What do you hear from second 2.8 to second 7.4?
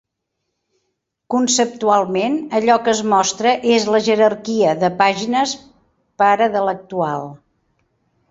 que es mostra és la jerarquia de pàgines pare de l'actual.